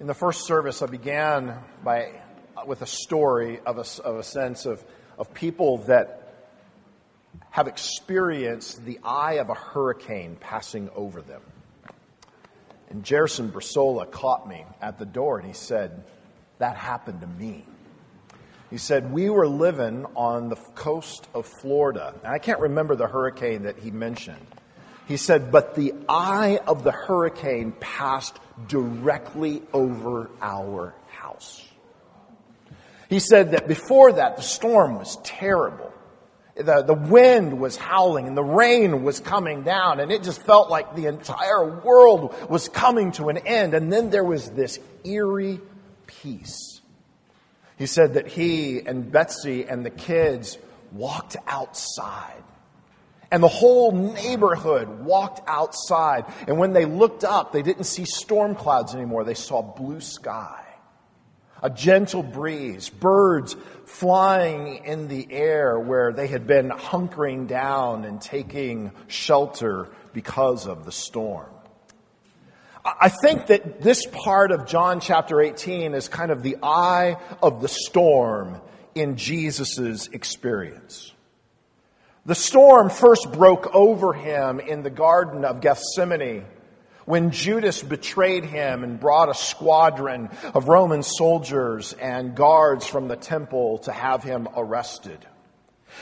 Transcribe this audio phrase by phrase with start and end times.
[0.00, 2.12] In the first service, I began by,
[2.66, 4.82] with a story of a, of a sense of,
[5.18, 6.46] of people that
[7.50, 11.42] have experienced the eye of a hurricane passing over them.
[12.88, 16.02] And Jerson Brasola caught me at the door and he said,
[16.60, 17.66] That happened to me.
[18.70, 22.14] He said, We were living on the coast of Florida.
[22.24, 24.46] And I can't remember the hurricane that he mentioned.
[25.10, 28.38] He said, But the eye of the hurricane passed
[28.68, 31.66] directly over our house.
[33.08, 35.92] He said that before that, the storm was terrible.
[36.54, 40.70] The, the wind was howling and the rain was coming down, and it just felt
[40.70, 43.74] like the entire world was coming to an end.
[43.74, 45.60] And then there was this eerie
[46.06, 46.80] peace.
[47.78, 50.56] He said that he and Betsy and the kids
[50.92, 52.44] walked outside
[53.30, 56.24] and the whole neighborhood walked outside.
[56.48, 59.24] And when they looked up, they didn't see storm clouds anymore.
[59.24, 60.64] They saw blue sky,
[61.62, 68.20] a gentle breeze, birds flying in the air where they had been hunkering down and
[68.20, 71.50] taking shelter because of the storm.
[72.84, 77.60] I think that this part of John chapter 18 is kind of the eye of
[77.60, 78.60] the storm
[78.94, 81.12] in Jesus' experience.
[82.30, 86.44] The storm first broke over him in the Garden of Gethsemane
[87.04, 93.16] when Judas betrayed him and brought a squadron of Roman soldiers and guards from the
[93.16, 95.18] temple to have him arrested.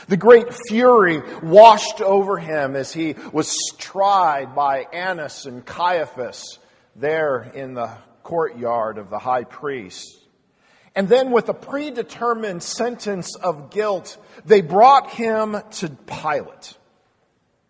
[0.08, 6.58] The great fury washed over him as he was tried by Annas and Caiaphas
[6.94, 10.17] there in the courtyard of the high priest.
[10.98, 16.76] And then, with a predetermined sentence of guilt, they brought him to Pilate.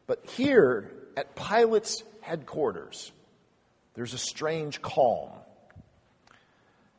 [0.07, 3.13] But here, at Pilate's headquarters,
[3.93, 5.29] there's a strange calm.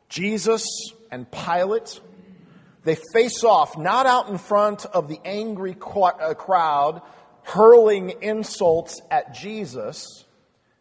[0.07, 0.67] Jesus
[1.09, 1.99] and Pilate,
[2.83, 7.01] they face off, not out in front of the angry uh, crowd
[7.41, 10.05] hurling insults at Jesus.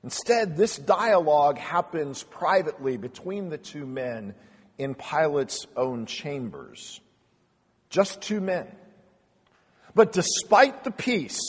[0.05, 4.35] Instead, this dialogue happens privately between the two men
[4.79, 7.01] in Pilate's own chambers.
[7.91, 8.67] Just two men.
[9.95, 11.41] But despite the peace,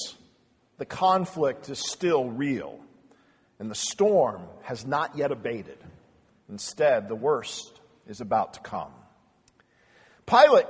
[0.77, 2.79] the conflict is still real,
[3.59, 5.77] and the storm has not yet abated.
[6.49, 8.91] Instead, the worst is about to come.
[10.25, 10.65] Pilate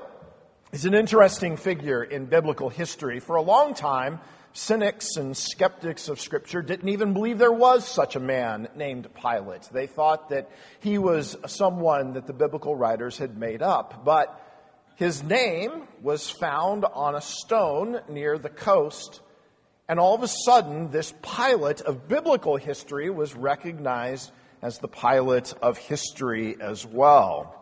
[0.72, 3.20] is an interesting figure in biblical history.
[3.20, 4.20] For a long time,
[4.54, 9.70] Cynics and skeptics of Scripture didn't even believe there was such a man named Pilate.
[9.72, 10.50] They thought that
[10.80, 14.04] he was someone that the biblical writers had made up.
[14.04, 14.40] But
[14.96, 19.22] his name was found on a stone near the coast,
[19.88, 24.32] and all of a sudden, this Pilate of biblical history was recognized
[24.62, 27.59] as the Pilate of history as well.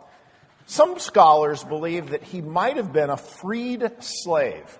[0.68, 4.78] Some scholars believe that he might have been a freed slave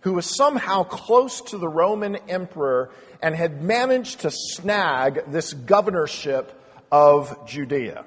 [0.00, 6.58] who was somehow close to the Roman emperor and had managed to snag this governorship
[6.90, 8.06] of Judea.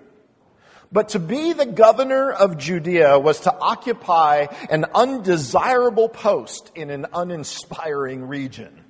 [0.92, 7.06] But to be the governor of Judea was to occupy an undesirable post in an
[7.14, 8.84] uninspiring region.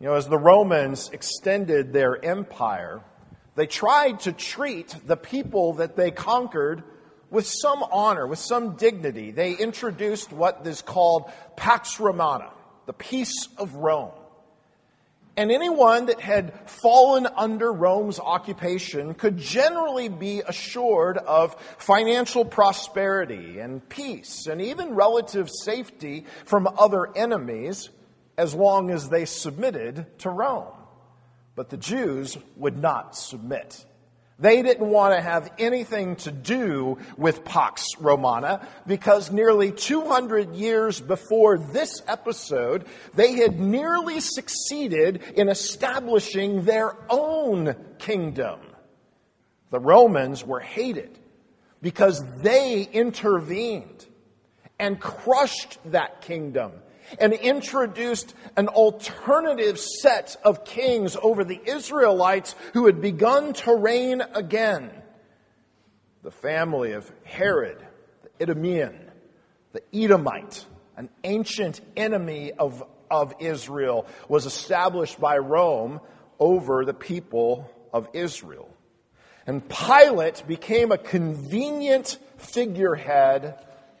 [0.00, 3.02] You know, as the Romans extended their empire,
[3.58, 6.84] they tried to treat the people that they conquered
[7.28, 12.52] with some honor, with some dignity, they introduced what is called Pax Romana,
[12.86, 14.12] the peace of Rome.
[15.36, 23.58] And anyone that had fallen under Rome's occupation could generally be assured of financial prosperity
[23.58, 27.90] and peace and even relative safety from other enemies
[28.36, 30.77] as long as they submitted to Rome.
[31.58, 33.84] But the Jews would not submit.
[34.38, 41.00] They didn't want to have anything to do with Pax Romana because nearly 200 years
[41.00, 42.86] before this episode,
[43.16, 48.60] they had nearly succeeded in establishing their own kingdom.
[49.70, 51.18] The Romans were hated
[51.82, 54.06] because they intervened
[54.78, 56.70] and crushed that kingdom
[57.18, 64.22] and introduced an alternative set of kings over the Israelites who had begun to reign
[64.34, 64.90] again.
[66.22, 67.78] The family of Herod,
[68.22, 68.98] the Idumean,
[69.72, 70.64] the Edomite,
[70.96, 76.00] an ancient enemy of, of Israel, was established by Rome
[76.38, 78.68] over the people of Israel.
[79.46, 83.54] And Pilate became a convenient figurehead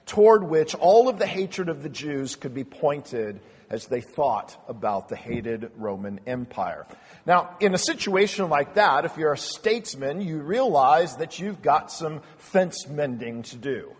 [0.08, 3.40] toward which all of the hatred of the Jews could be pointed
[3.70, 6.86] as they thought about the hated Roman Empire.
[7.26, 11.92] Now, in a situation like that, if you're a statesman, you realize that you've got
[11.92, 13.92] some fence mending to do.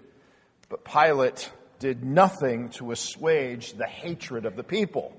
[0.71, 5.15] But Pilate did nothing to assuage the hatred of the people.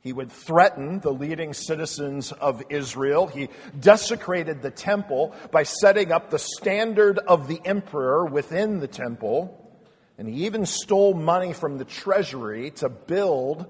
[0.00, 3.26] He would threaten the leading citizens of Israel.
[3.26, 3.48] He
[3.78, 9.67] desecrated the temple by setting up the standard of the emperor within the temple.
[10.18, 13.66] And he even stole money from the treasury to build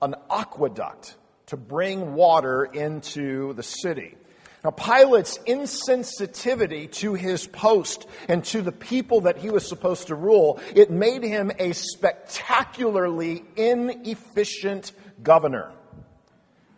[0.00, 1.16] an aqueduct
[1.46, 4.16] to bring water into the city.
[4.64, 10.14] Now, Pilate's insensitivity to his post and to the people that he was supposed to
[10.14, 14.92] rule, it made him a spectacularly inefficient
[15.22, 15.72] governor.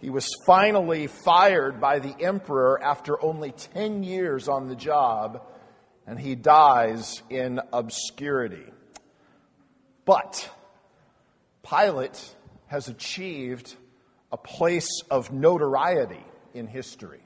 [0.01, 5.43] He was finally fired by the emperor after only 10 years on the job,
[6.07, 8.67] and he dies in obscurity.
[10.05, 10.51] But
[11.63, 12.35] Pilate
[12.67, 13.75] has achieved
[14.33, 16.25] a place of notoriety
[16.55, 17.21] in history.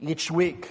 [0.00, 0.68] Each week,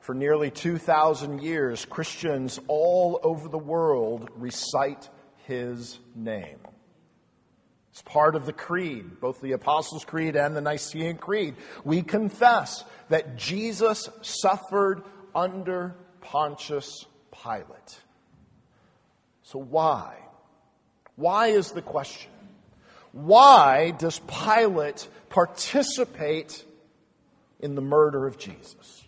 [0.00, 5.08] for nearly 2,000 years, Christians all over the world recite
[5.46, 6.58] his name.
[7.92, 11.56] It's part of the creed, both the Apostles' Creed and the Nicene Creed.
[11.84, 15.02] We confess that Jesus suffered
[15.34, 18.00] under Pontius Pilate.
[19.52, 20.14] So, why?
[21.16, 22.30] Why is the question?
[23.12, 26.64] Why does Pilate participate
[27.60, 29.04] in the murder of Jesus?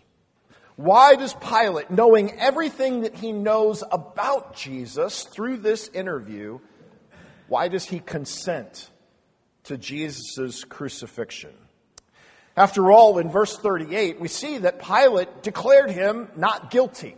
[0.75, 6.59] Why does Pilate, knowing everything that he knows about Jesus through this interview,
[7.47, 8.91] why does he consent
[9.63, 11.55] to Jesus' crucifixion?
[12.55, 17.17] After all, in verse 38, we see that Pilate declared him not guilty.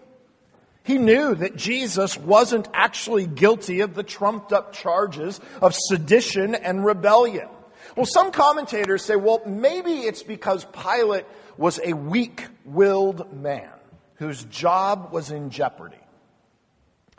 [0.87, 6.85] He knew that Jesus wasn't actually guilty of the trumped up charges of sedition and
[6.85, 7.49] rebellion.
[7.97, 11.25] Well, some commentators say, well, maybe it's because Pilate
[11.57, 13.69] was a weak willed man
[14.15, 15.97] whose job was in jeopardy.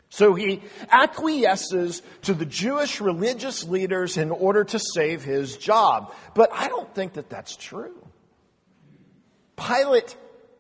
[0.09, 6.15] So he acquiesces to the Jewish religious leaders in order to save his job.
[6.33, 8.03] But I don't think that that's true.
[9.59, 10.17] Pilate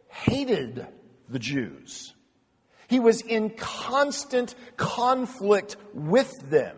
[0.09, 0.87] hated
[1.31, 2.13] the Jews.
[2.89, 6.77] He was in constant conflict with them.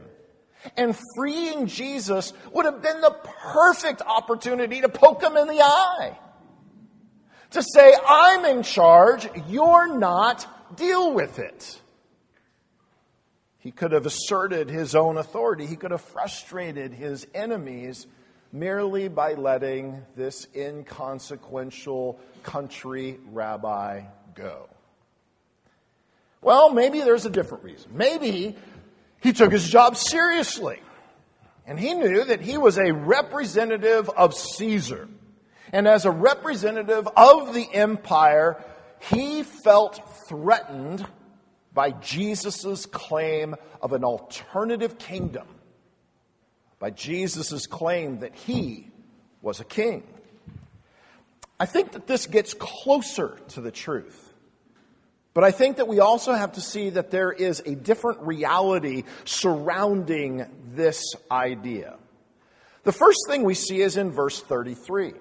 [0.76, 3.16] And freeing Jesus would have been the
[3.54, 6.18] perfect opportunity to poke him in the eye.
[7.52, 11.80] To say, I'm in charge, you're not, deal with it.
[13.58, 15.66] He could have asserted his own authority.
[15.66, 18.06] He could have frustrated his enemies
[18.52, 24.02] merely by letting this inconsequential country rabbi
[24.34, 24.68] go.
[26.42, 27.90] Well, maybe there's a different reason.
[27.94, 28.56] Maybe
[29.20, 30.80] he took his job seriously.
[31.66, 35.08] And he knew that he was a representative of Caesar.
[35.72, 38.62] And as a representative of the empire,
[38.98, 41.06] he felt threatened
[41.72, 45.46] by Jesus' claim of an alternative kingdom,
[46.78, 48.90] by Jesus' claim that he
[49.42, 50.02] was a king.
[51.58, 54.29] I think that this gets closer to the truth.
[55.32, 59.04] But I think that we also have to see that there is a different reality
[59.24, 61.96] surrounding this idea.
[62.82, 65.12] The first thing we see is in verse 33.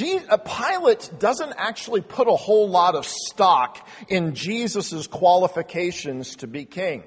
[0.00, 6.64] Uh, Pilate doesn't actually put a whole lot of stock in Jesus' qualifications to be
[6.64, 7.02] king.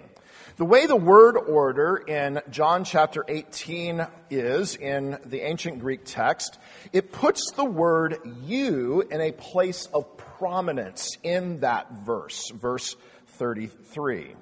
[0.55, 6.59] The way the word order in John chapter 18 is in the ancient Greek text,
[6.91, 12.95] it puts the word you in a place of prominence in that verse, verse
[13.29, 14.35] 33.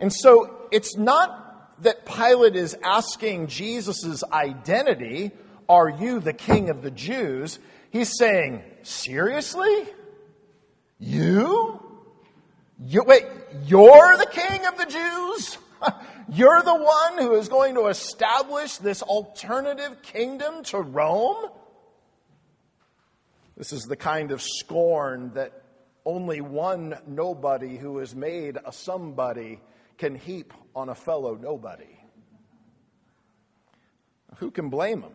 [0.00, 5.32] And so it's not that Pilate is asking Jesus' identity,
[5.68, 7.58] are you the king of the Jews?
[7.90, 9.86] He's saying, seriously?
[10.98, 11.85] You?
[12.78, 13.24] You wait,
[13.64, 15.58] you're the king of the Jews?
[16.28, 21.50] You're the one who is going to establish this alternative kingdom to Rome?
[23.56, 25.62] This is the kind of scorn that
[26.04, 29.60] only one nobody who is made a somebody
[29.98, 31.98] can heap on a fellow nobody.
[34.36, 35.14] Who can blame him?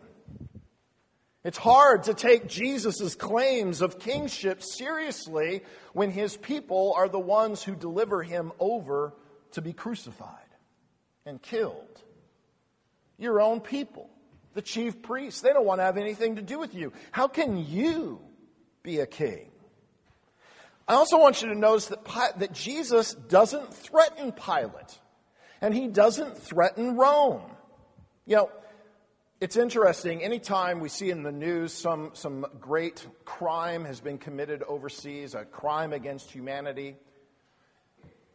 [1.44, 7.62] It's hard to take Jesus' claims of kingship seriously when his people are the ones
[7.62, 9.12] who deliver him over
[9.52, 10.38] to be crucified
[11.26, 12.00] and killed.
[13.18, 14.08] Your own people,
[14.54, 16.92] the chief priests, they don't want to have anything to do with you.
[17.10, 18.20] How can you
[18.82, 19.50] be a king.
[20.88, 24.98] I also want you to notice that, that Jesus doesn't threaten Pilate,
[25.60, 27.42] and he doesn't threaten Rome.
[28.26, 28.50] You know,
[29.42, 30.22] it's interesting.
[30.22, 35.44] Anytime we see in the news some, some great crime has been committed overseas, a
[35.44, 36.94] crime against humanity,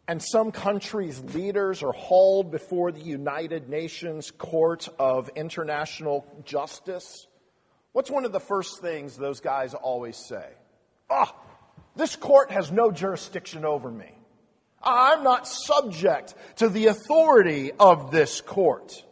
[0.06, 7.28] and some countries' leaders are hauled before the United Nations Court of International Justice,
[7.94, 10.50] what's one of the first things those guys always say?
[11.10, 11.42] Ah, oh,
[11.96, 14.12] this court has no jurisdiction over me.
[14.84, 19.06] I'm not subject to the authority of this court.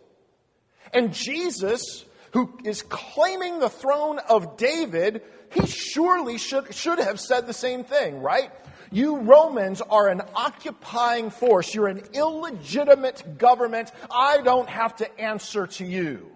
[0.95, 7.47] And Jesus, who is claiming the throne of David, he surely should, should have said
[7.47, 8.49] the same thing, right?
[8.91, 11.75] You Romans are an occupying force.
[11.75, 13.91] You're an illegitimate government.
[14.09, 16.31] I don't have to answer to you.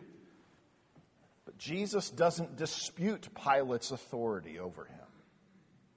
[1.45, 4.95] But Jesus doesn't dispute Pilate's authority over him.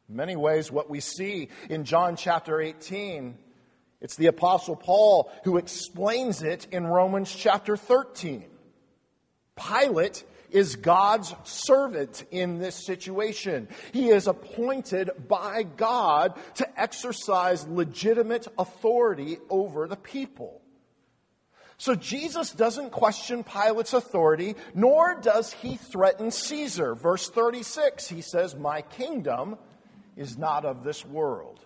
[0.09, 3.39] In many ways, what we see in John chapter 18
[4.03, 8.45] it's the Apostle Paul who explains it in Romans chapter 13.
[9.57, 13.69] Pilate is God's servant in this situation.
[13.93, 20.61] He is appointed by God to exercise legitimate authority over the people.
[21.79, 26.95] So Jesus doesn't question Pilate's authority, nor does he threaten Caesar.
[26.95, 29.59] Verse 36, he says, My kingdom
[30.17, 31.59] is not of this world.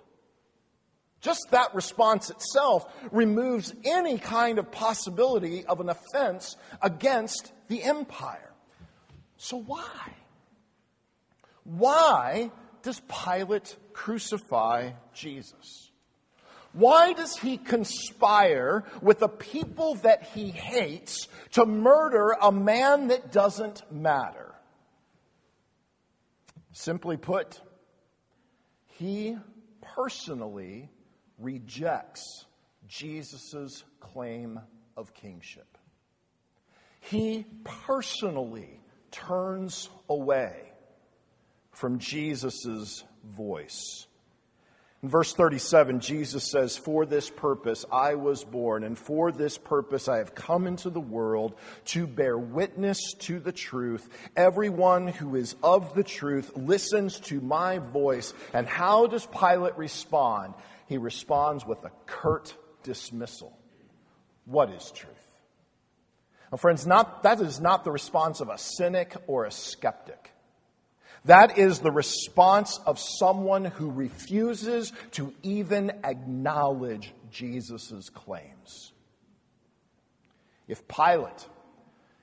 [1.26, 8.52] Just that response itself removes any kind of possibility of an offense against the empire.
[9.36, 10.14] So, why?
[11.64, 12.52] Why
[12.82, 15.90] does Pilate crucify Jesus?
[16.72, 23.32] Why does he conspire with the people that he hates to murder a man that
[23.32, 24.54] doesn't matter?
[26.70, 27.60] Simply put,
[28.86, 29.36] he
[29.80, 30.88] personally
[31.38, 32.46] rejects
[32.88, 34.60] Jesus' claim
[34.96, 35.78] of kingship.
[37.00, 40.72] He personally turns away
[41.70, 44.06] from Jesus' voice.
[45.02, 50.08] In verse 37, Jesus says, For this purpose I was born, and for this purpose
[50.08, 51.54] I have come into the world
[51.86, 54.08] to bear witness to the truth.
[54.34, 58.32] Everyone who is of the truth listens to my voice.
[58.54, 60.54] And how does Pilate respond?
[60.86, 63.56] He responds with a curt dismissal.
[64.44, 65.12] What is truth?
[66.50, 70.30] Now, friends, not, that is not the response of a cynic or a skeptic.
[71.24, 78.92] That is the response of someone who refuses to even acknowledge Jesus' claims.
[80.68, 81.46] If Pilate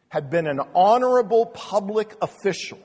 [0.08, 2.80] had been an honorable public official,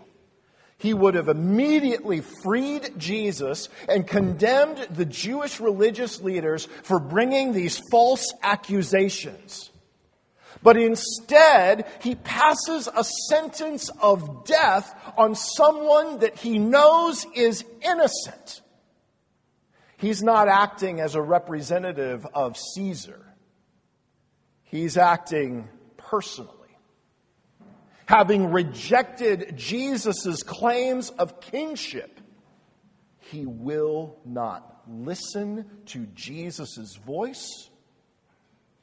[0.78, 7.82] he would have immediately freed Jesus and condemned the Jewish religious leaders for bringing these
[7.90, 9.70] false accusations.
[10.62, 18.62] But instead, he passes a sentence of death on someone that he knows is innocent.
[19.96, 23.24] He's not acting as a representative of Caesar.
[24.62, 26.57] He's acting personally
[28.08, 32.18] having rejected Jesus' claims of kingship,
[33.18, 37.68] he will not listen to Jesus' voice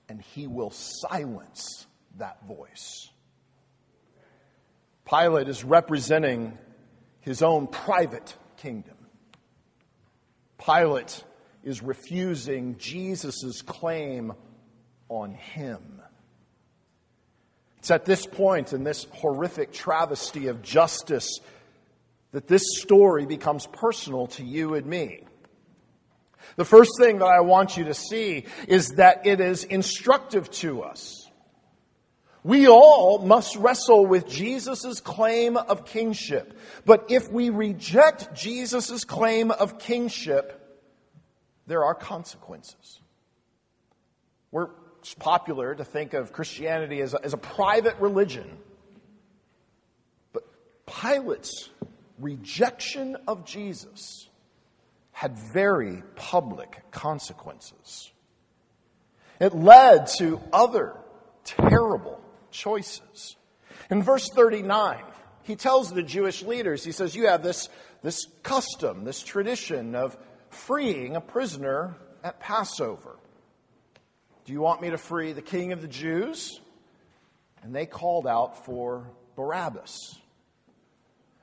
[0.08, 1.88] and he will silence
[2.20, 3.10] that voice.
[5.10, 6.56] Pilate is representing
[7.22, 9.08] his own private kingdom.
[10.64, 11.24] Pilate
[11.64, 14.34] is refusing Jesus' claim
[15.10, 16.04] on him.
[17.86, 21.38] It's at this point in this horrific travesty of justice
[22.32, 25.20] that this story becomes personal to you and me.
[26.56, 30.82] The first thing that I want you to see is that it is instructive to
[30.82, 31.30] us.
[32.44, 36.58] We all must wrestle with Jesus' claim of kingship.
[36.86, 40.88] But if we reject Jesus' claim of kingship,
[41.68, 43.00] there are consequences.
[44.50, 44.70] We're
[45.06, 48.58] it's popular to think of Christianity as a, as a private religion.
[50.34, 50.46] But
[50.88, 51.70] Pilate's
[52.18, 54.28] rejection of Jesus
[55.12, 58.12] had very public consequences.
[59.40, 60.98] It led to other
[61.44, 62.20] terrible
[62.50, 63.36] choices.
[63.92, 65.04] In verse 39,
[65.44, 67.70] he tells the Jewish leaders, he says, You have this,
[68.02, 70.18] this custom, this tradition of
[70.50, 73.20] freeing a prisoner at Passover.
[74.46, 76.62] Do you want me to free the king of the Jews?
[77.64, 80.20] And they called out for Barabbas.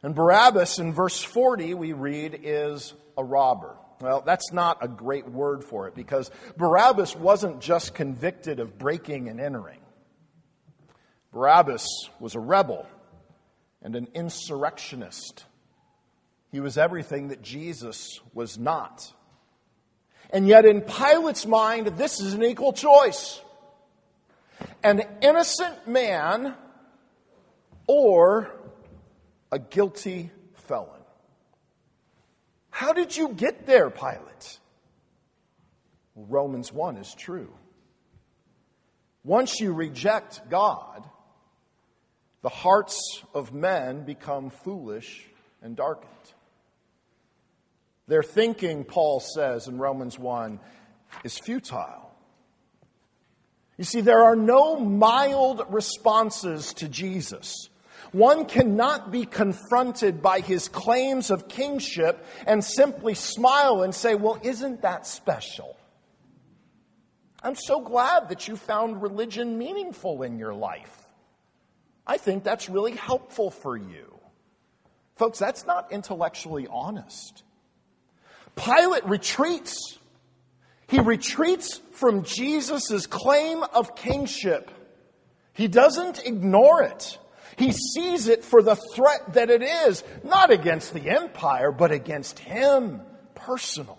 [0.04, 3.76] And Barabbas, in verse 40, we read, is a robber.
[4.00, 9.28] Well, that's not a great word for it because Barabbas wasn't just convicted of breaking
[9.28, 9.80] and entering.
[11.32, 11.86] Barabbas
[12.20, 12.86] was a rebel
[13.80, 15.44] and an insurrectionist.
[16.52, 19.12] He was everything that Jesus was not.
[20.32, 23.40] And yet, in Pilate's mind, this is an equal choice
[24.84, 26.54] an innocent man
[27.86, 28.50] or
[29.50, 30.88] a guilty felon.
[32.70, 34.58] How did you get there, Pilate?
[36.16, 37.52] Romans 1 is true.
[39.24, 41.08] Once you reject God,
[42.42, 45.26] the hearts of men become foolish
[45.62, 46.10] and darkened.
[48.12, 50.60] Their thinking, Paul says in Romans 1,
[51.24, 52.14] is futile.
[53.78, 57.70] You see, there are no mild responses to Jesus.
[58.10, 64.38] One cannot be confronted by his claims of kingship and simply smile and say, Well,
[64.42, 65.74] isn't that special?
[67.42, 71.08] I'm so glad that you found religion meaningful in your life.
[72.06, 74.20] I think that's really helpful for you.
[75.16, 77.42] Folks, that's not intellectually honest.
[78.56, 79.98] Pilate retreats.
[80.88, 84.70] He retreats from Jesus' claim of kingship.
[85.54, 87.18] He doesn't ignore it.
[87.56, 92.38] He sees it for the threat that it is, not against the empire, but against
[92.38, 93.02] him
[93.34, 93.98] personally.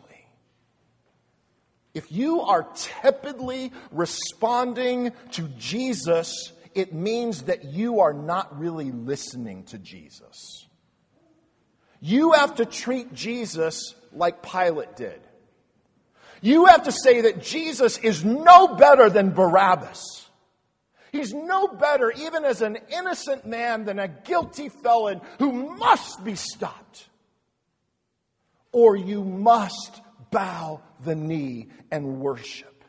[1.94, 9.64] If you are tepidly responding to Jesus, it means that you are not really listening
[9.66, 10.68] to Jesus.
[12.06, 15.22] You have to treat Jesus like Pilate did.
[16.42, 20.28] You have to say that Jesus is no better than Barabbas.
[21.14, 26.36] He's no better, even as an innocent man, than a guilty felon who must be
[26.36, 27.08] stopped.
[28.74, 32.84] Or you must bow the knee and worship.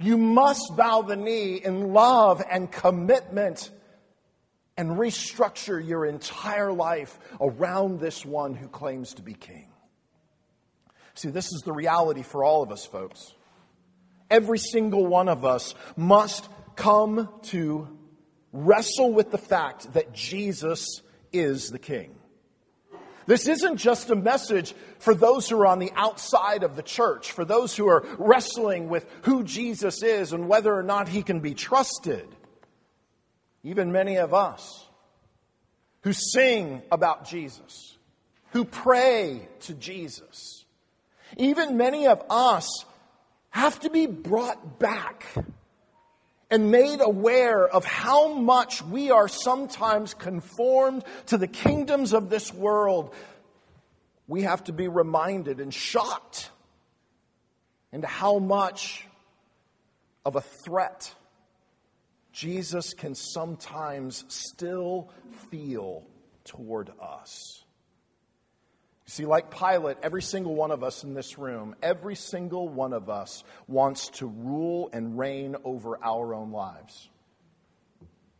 [0.00, 3.70] You must bow the knee in love and commitment
[4.78, 9.68] and restructure your entire life around this one who claims to be king.
[11.14, 13.34] See, this is the reality for all of us, folks.
[14.30, 17.88] Every single one of us must come to
[18.52, 22.14] wrestle with the fact that Jesus is the king.
[23.26, 27.32] This isn't just a message for those who are on the outside of the church,
[27.32, 31.40] for those who are wrestling with who Jesus is and whether or not he can
[31.40, 32.28] be trusted.
[33.68, 34.86] Even many of us
[36.00, 37.98] who sing about Jesus,
[38.52, 40.64] who pray to Jesus,
[41.36, 42.86] even many of us
[43.50, 45.26] have to be brought back
[46.50, 52.54] and made aware of how much we are sometimes conformed to the kingdoms of this
[52.54, 53.14] world,
[54.26, 56.48] we have to be reminded and shocked
[57.92, 59.06] into how much
[60.24, 61.14] of a threat
[62.38, 65.10] Jesus can sometimes still
[65.50, 66.06] feel
[66.44, 67.64] toward us.
[69.06, 72.92] You see, like Pilate, every single one of us in this room, every single one
[72.92, 77.08] of us wants to rule and reign over our own lives.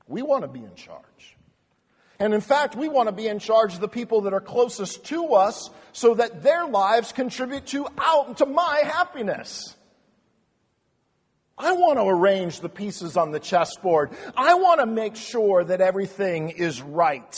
[0.06, 1.36] We want to be in charge.
[2.20, 5.06] And in fact, we want to be in charge of the people that are closest
[5.06, 9.74] to us so that their lives contribute to out to my happiness.
[11.58, 14.10] I want to arrange the pieces on the chessboard.
[14.36, 17.36] I want to make sure that everything is right.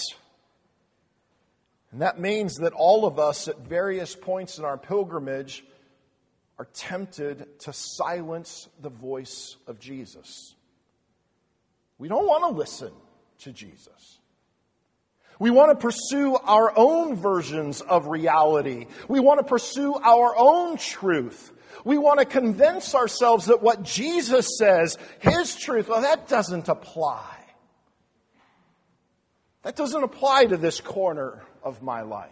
[1.92, 5.64] And that means that all of us at various points in our pilgrimage
[6.58, 10.54] are tempted to silence the voice of Jesus.
[11.98, 12.92] We don't want to listen
[13.40, 14.18] to Jesus.
[15.38, 18.86] We want to pursue our own versions of reality.
[19.08, 21.50] We want to pursue our own truth.
[21.84, 27.36] We want to convince ourselves that what Jesus says, His truth, well, that doesn't apply.
[29.62, 32.30] That doesn't apply to this corner of my life.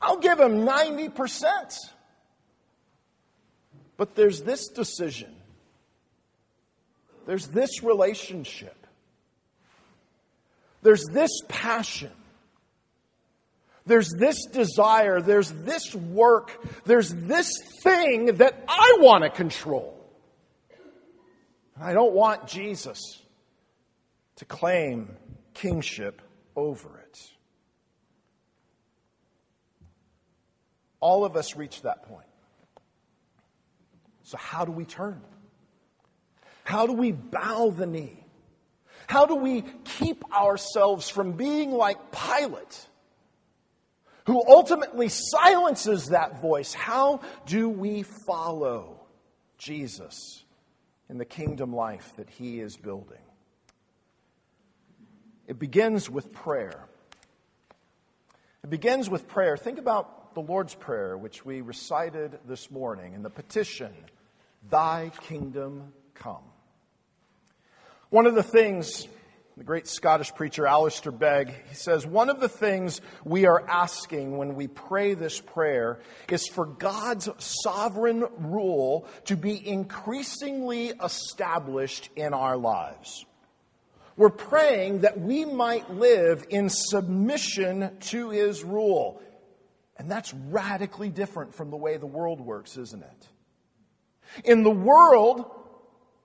[0.00, 1.74] I'll give him 90%.
[3.96, 5.34] But there's this decision,
[7.26, 8.86] there's this relationship,
[10.82, 12.12] there's this passion.
[13.86, 17.48] There's this desire, there's this work, there's this
[17.82, 19.94] thing that I want to control.
[21.80, 23.22] I don't want Jesus
[24.36, 25.14] to claim
[25.54, 26.20] kingship
[26.56, 27.18] over it.
[31.00, 32.26] All of us reach that point.
[34.24, 35.20] So, how do we turn?
[36.64, 38.24] How do we bow the knee?
[39.06, 42.88] How do we keep ourselves from being like Pilate,
[44.26, 46.74] who ultimately silences that voice?
[46.74, 49.06] How do we follow
[49.58, 50.44] Jesus
[51.08, 53.18] in the kingdom life that he is building.
[55.46, 56.88] It begins with prayer.
[58.64, 59.56] It begins with prayer.
[59.56, 63.92] Think about the Lord's Prayer, which we recited this morning, and the petition,
[64.68, 66.42] Thy kingdom come.
[68.10, 69.06] One of the things
[69.56, 74.36] the great Scottish preacher Alistair Begg, he says, one of the things we are asking
[74.36, 75.98] when we pray this prayer
[76.30, 83.24] is for God's sovereign rule to be increasingly established in our lives.
[84.18, 89.22] We're praying that we might live in submission to his rule.
[89.96, 93.28] And that's radically different from the way the world works, isn't it?
[94.44, 95.50] In the world,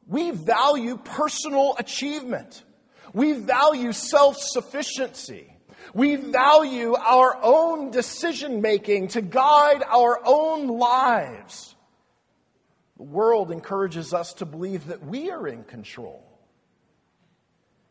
[0.06, 2.64] we value personal achievement.
[3.14, 5.48] We value self sufficiency.
[5.94, 11.76] We value our own decision making to guide our own lives.
[12.98, 16.24] The world encourages us to believe that we are in control.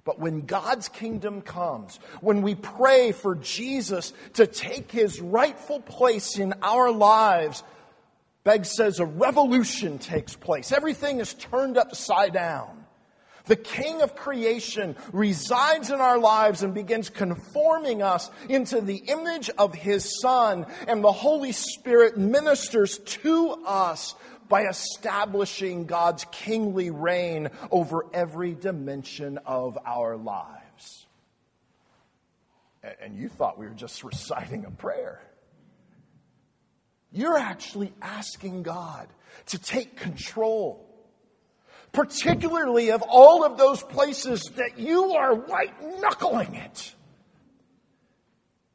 [0.05, 6.39] But when God's kingdom comes, when we pray for Jesus to take his rightful place
[6.39, 7.63] in our lives,
[8.45, 10.73] Begg says a revolution takes place.
[10.73, 12.80] Everything is turned upside down.
[13.51, 19.51] The King of creation resides in our lives and begins conforming us into the image
[19.59, 24.15] of His Son, and the Holy Spirit ministers to us
[24.49, 31.07] by establishing God's kingly reign over every dimension of our lives.
[33.03, 35.21] And you thought we were just reciting a prayer.
[37.11, 39.09] You're actually asking God
[39.47, 40.87] to take control
[41.93, 46.95] particularly of all of those places that you are white knuckling it,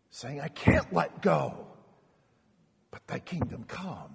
[0.10, 1.68] saying, I can't let go,
[2.92, 4.12] but thy kingdom come.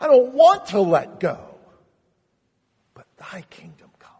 [0.00, 1.38] I don't want to let go,
[2.94, 4.10] but thy kingdom come.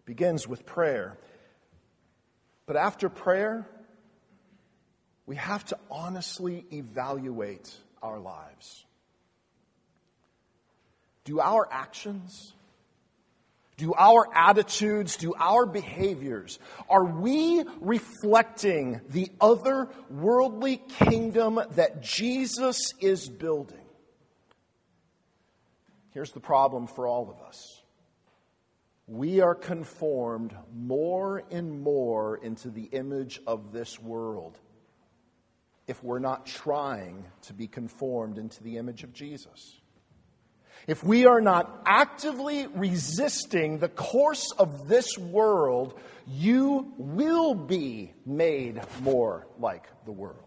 [0.00, 1.18] It begins with prayer.
[2.66, 3.68] But after prayer,
[5.26, 8.84] we have to honestly evaluate our lives.
[11.24, 12.54] Do our actions,
[13.76, 16.58] do our attitudes, do our behaviors,
[16.88, 23.78] are we reflecting the other worldly kingdom that Jesus is building?
[26.10, 27.80] Here's the problem for all of us.
[29.06, 34.58] We are conformed more and more into the image of this world
[35.86, 39.80] if we're not trying to be conformed into the image of Jesus
[40.86, 48.80] if we are not actively resisting the course of this world, you will be made
[49.00, 50.38] more like the world.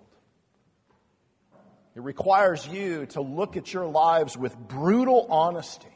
[1.96, 5.88] It requires you to look at your lives with brutal honesty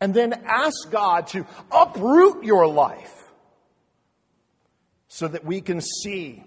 [0.00, 3.12] and then ask God to uproot your life
[5.08, 6.42] so that we can see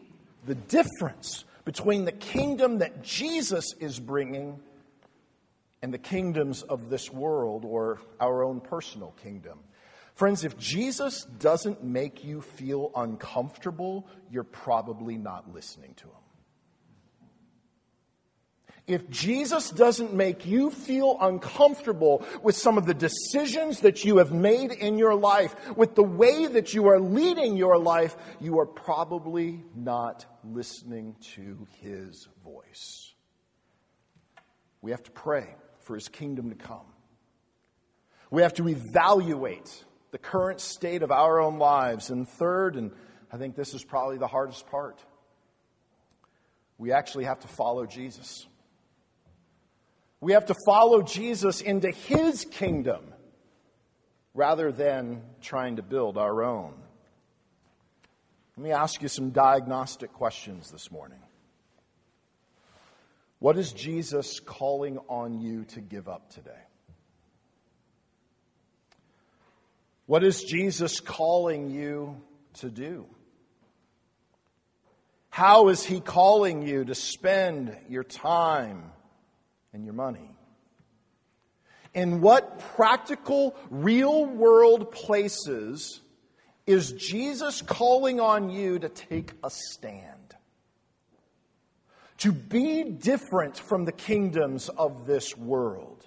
[0.46, 4.60] the difference between the kingdom that Jesus is bringing
[5.82, 9.60] and the kingdoms of this world or our own personal kingdom.
[10.16, 16.14] Friends, if Jesus doesn't make you feel uncomfortable, you're probably not listening to him.
[18.86, 24.32] If Jesus doesn't make you feel uncomfortable with some of the decisions that you have
[24.32, 28.66] made in your life, with the way that you are leading your life, you are
[28.66, 33.14] probably not listening to his voice.
[34.82, 35.56] We have to pray
[35.90, 36.86] for his kingdom to come.
[38.30, 42.12] We have to evaluate the current state of our own lives.
[42.12, 42.92] And third, and
[43.34, 45.04] I think this is probably the hardest part,
[46.78, 48.46] we actually have to follow Jesus.
[50.22, 53.12] We have to follow Jesus into his kingdom
[54.36, 56.76] rather than trying to build our own.
[58.58, 61.18] Let me ask you some diagnostic questions this morning.
[63.40, 66.52] What is Jesus calling on you to give up today?
[70.06, 72.22] What is Jesus calling you
[72.56, 73.06] to do?
[75.30, 78.92] How is he calling you to spend your time
[79.72, 80.32] and your money?
[81.94, 86.02] In what practical, real world places
[86.68, 90.36] is Jesus calling on you to take a stand?
[92.20, 96.06] To be different from the kingdoms of this world.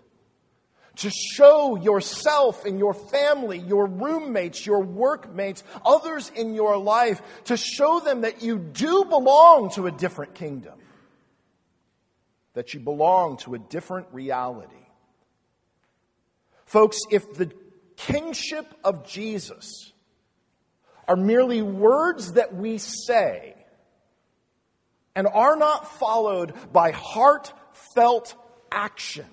[0.96, 7.57] To show yourself and your family, your roommates, your workmates, others in your life, to
[7.57, 10.79] show them that you do belong to a different kingdom.
[12.53, 14.75] That you belong to a different reality.
[16.66, 17.51] Folks, if the
[17.96, 19.92] kingship of Jesus
[21.09, 23.55] are merely words that we say
[25.14, 28.35] and are not followed by heartfelt
[28.70, 29.27] action,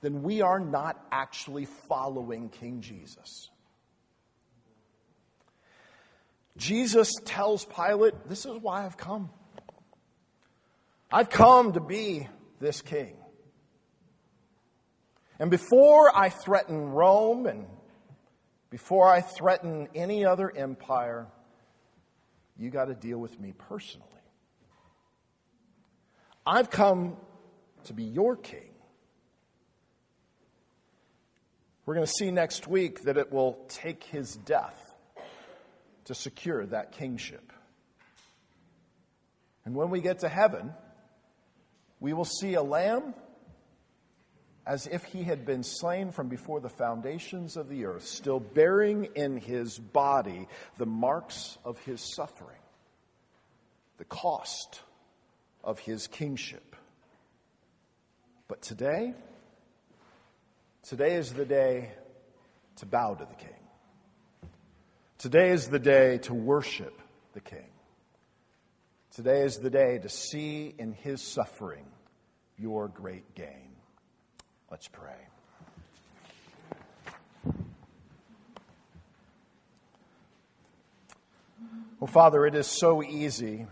[0.00, 3.48] then we are not actually following King Jesus.
[6.56, 9.30] Jesus tells Pilate, This is why I've come.
[11.10, 12.28] I've come to be
[12.60, 13.16] this king.
[15.38, 17.66] And before I threaten Rome and
[18.70, 21.26] before I threaten any other empire,
[22.56, 24.08] you got to deal with me personally.
[26.46, 27.16] I've come
[27.84, 28.70] to be your king.
[31.86, 34.78] We're going to see next week that it will take his death
[36.04, 37.52] to secure that kingship.
[39.64, 40.72] And when we get to heaven,
[42.00, 43.14] we will see a lamb
[44.66, 49.06] as if he had been slain from before the foundations of the earth, still bearing
[49.16, 50.46] in his body
[50.78, 52.60] the marks of his suffering,
[53.98, 54.80] the cost
[55.64, 56.76] of his kingship.
[58.48, 59.14] But today,
[60.82, 61.92] today is the day
[62.76, 63.50] to bow to the king.
[65.18, 67.00] Today is the day to worship
[67.32, 67.70] the king.
[69.14, 71.86] Today is the day to see in his suffering
[72.58, 73.76] your great gain.
[74.70, 75.12] Let's pray.
[82.00, 83.66] Well, Father, it is so easy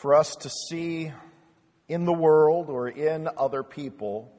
[0.00, 1.12] for us to see
[1.86, 4.32] in the world or in other people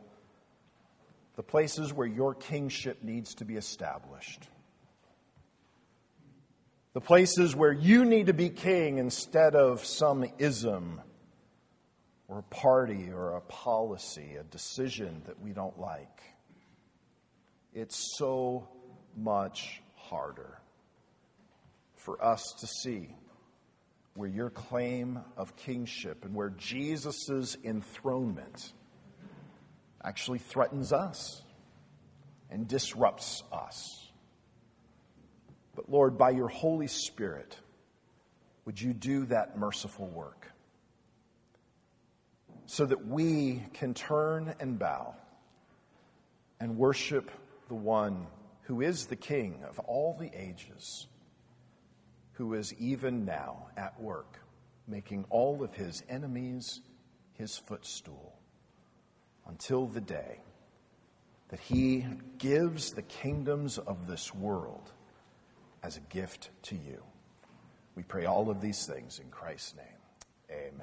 [1.35, 4.49] the places where your kingship needs to be established.
[6.93, 10.99] The places where you need to be king instead of some ism
[12.27, 16.21] or a party or a policy, a decision that we don't like.
[17.71, 18.67] It's so
[19.15, 20.57] much harder
[21.97, 23.15] for us to see
[24.13, 28.73] where your claim of kingship and where Jesus' enthronement
[30.03, 31.41] actually threatens us
[32.49, 34.09] and disrupts us.
[35.75, 37.57] But Lord, by your Holy Spirit,
[38.65, 40.51] would you do that merciful work?
[42.71, 45.13] so that we can turn and bow
[46.61, 47.29] and worship
[47.67, 48.25] the one
[48.61, 51.05] who is the King of all the ages,
[52.41, 54.39] who is even now at work,
[54.87, 56.81] making all of his enemies
[57.33, 58.33] his footstool
[59.47, 60.39] until the day
[61.49, 62.03] that he
[62.39, 64.91] gives the kingdoms of this world
[65.83, 67.03] as a gift to you.
[67.95, 70.81] We pray all of these things in Christ's name.